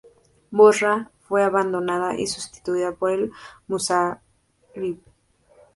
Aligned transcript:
Bosra 0.51 1.11
fue 1.19 1.43
abandonada 1.43 2.15
y 2.17 2.25
sustituida 2.25 2.91
por 2.91 3.11
el-Muzayrib. 3.11 4.99